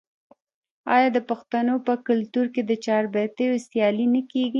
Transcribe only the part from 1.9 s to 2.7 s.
کلتور کې